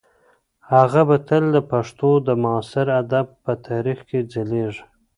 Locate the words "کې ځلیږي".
4.09-4.83